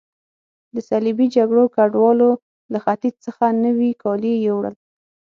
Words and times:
د 0.73 0.75
صلیبي 0.89 1.27
جګړو 1.35 1.63
ګډوالو 1.75 2.29
له 2.71 2.79
ختیځ 2.85 3.15
څخه 3.25 3.45
نوي 3.65 3.91
کالي 4.03 4.33
یوړل. 4.47 4.75